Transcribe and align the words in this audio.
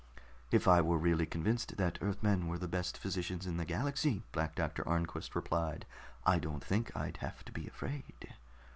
"If 0.49 0.67
I 0.67 0.81
were 0.81 0.97
really 0.97 1.27
convinced 1.27 1.77
that 1.77 1.99
Earthmen 2.01 2.47
were 2.47 2.57
the 2.57 2.67
best 2.67 2.97
physicians 2.97 3.45
in 3.45 3.57
the 3.57 3.65
galaxy," 3.65 4.23
Black 4.31 4.55
Doctor 4.55 4.81
Arnquist 4.89 5.35
replied, 5.35 5.85
"I 6.25 6.39
don't 6.39 6.63
think 6.63 6.91
I'd 6.97 7.17
have 7.17 7.45
to 7.45 7.51
be 7.51 7.67
afraid." 7.67 8.33